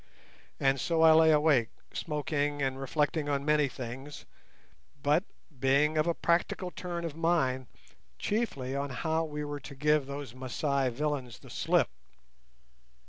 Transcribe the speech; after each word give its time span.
And 0.59 0.79
so 0.79 1.03
I 1.03 1.11
lay 1.11 1.29
awake, 1.29 1.69
smoking 1.93 2.59
and 2.59 2.81
reflecting 2.81 3.29
on 3.29 3.45
many 3.45 3.67
things, 3.67 4.25
but, 5.03 5.23
being 5.59 5.95
of 5.95 6.07
a 6.07 6.15
practical 6.15 6.71
turn 6.71 7.05
of 7.05 7.15
mind, 7.15 7.67
chiefly 8.17 8.75
on 8.75 8.89
how 8.89 9.23
we 9.25 9.45
were 9.45 9.59
to 9.59 9.75
give 9.75 10.07
those 10.07 10.33
Masai 10.33 10.89
villains 10.89 11.37
the 11.37 11.51
slip. 11.51 11.91